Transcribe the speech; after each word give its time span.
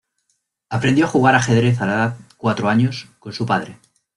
Aprendió 0.69 1.05
a 1.05 1.07
jugar 1.07 1.35
ajedrez 1.35 1.79
a 1.79 1.85
la 1.85 1.93
edad 1.93 2.17
cuatro 2.37 2.69
años 2.69 3.07
con 3.19 3.33
su 3.33 3.45
padre. 3.45 3.77